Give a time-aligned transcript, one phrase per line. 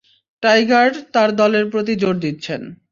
[0.43, 2.61] Tiger তার দলের প্রতি জোর দিচ্ছেন।